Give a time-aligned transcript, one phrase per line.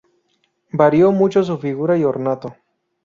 [0.71, 2.55] Varió mucho su figura y ornato.